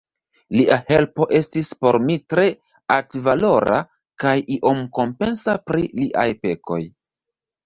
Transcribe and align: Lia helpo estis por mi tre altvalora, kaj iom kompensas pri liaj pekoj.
Lia 0.59 0.75
helpo 0.85 1.25
estis 1.39 1.67
por 1.85 1.97
mi 2.05 2.15
tre 2.33 2.45
altvalora, 2.95 3.77
kaj 4.25 4.33
iom 4.57 4.83
kompensas 4.97 5.61
pri 5.69 5.87
liaj 6.03 6.27
pekoj. 6.49 6.81